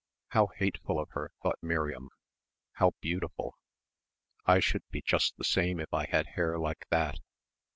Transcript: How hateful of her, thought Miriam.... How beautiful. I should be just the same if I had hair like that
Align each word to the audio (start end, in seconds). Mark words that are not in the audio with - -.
How 0.29 0.47
hateful 0.57 0.99
of 0.99 1.09
her, 1.11 1.31
thought 1.43 1.61
Miriam.... 1.61 2.09
How 2.71 2.95
beautiful. 3.01 3.55
I 4.47 4.59
should 4.59 4.81
be 4.89 5.03
just 5.05 5.37
the 5.37 5.43
same 5.43 5.79
if 5.79 5.93
I 5.93 6.07
had 6.07 6.25
hair 6.29 6.57
like 6.57 6.87
that 6.89 7.19